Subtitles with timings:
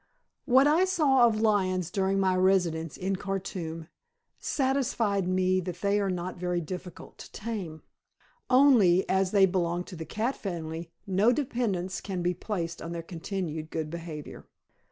[0.45, 3.87] What I saw of lions during my residence in Khartoum
[4.39, 7.83] satisfied me that they are not very difficult to tame,
[8.49, 13.03] only, as they belong to the cat family, no dependence can be placed on their
[13.03, 14.47] continued good behavior....